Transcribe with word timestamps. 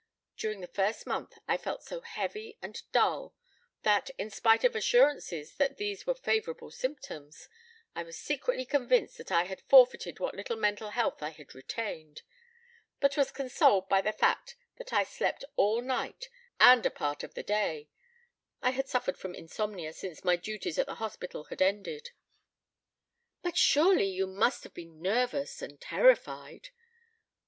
During 0.35 0.61
the 0.61 0.67
first 0.67 1.05
month 1.05 1.37
I 1.47 1.57
felt 1.57 1.83
so 1.83 2.01
heavy 2.01 2.57
and 2.59 2.81
dull 2.91 3.35
that, 3.83 4.09
in 4.17 4.31
spite 4.31 4.63
of 4.63 4.75
assurances 4.75 5.53
that 5.57 5.77
these 5.77 6.07
were 6.07 6.15
favorable 6.15 6.71
symptoms, 6.71 7.47
I 7.95 8.01
was 8.01 8.17
secretly 8.17 8.65
convinced 8.65 9.19
that 9.19 9.31
I 9.31 9.43
had 9.43 9.61
forfeited 9.61 10.19
what 10.19 10.33
little 10.33 10.55
mental 10.55 10.89
health 10.89 11.21
I 11.21 11.29
had 11.29 11.53
retained; 11.53 12.23
but 12.99 13.15
was 13.15 13.29
consoled 13.29 13.87
by 13.89 14.01
the 14.01 14.11
fact 14.11 14.55
that 14.77 14.91
I 14.91 15.03
slept 15.03 15.45
all 15.55 15.81
night 15.83 16.29
and 16.59 16.83
a 16.83 16.89
part 16.89 17.23
of 17.23 17.35
the 17.35 17.43
day: 17.43 17.87
I 18.63 18.71
had 18.71 18.89
suffered 18.89 19.19
from 19.19 19.35
insomnia 19.35 19.93
since 19.93 20.23
my 20.23 20.35
duties 20.35 20.79
at 20.79 20.87
the 20.87 20.95
hospital 20.95 21.43
had 21.43 21.61
ended" 21.61 22.09
"But 23.43 23.55
surely 23.55 24.07
you 24.07 24.25
must 24.25 24.63
have 24.63 24.73
been 24.73 24.99
nervous 24.99 25.61
and 25.61 25.79
terrified?" 25.79 26.69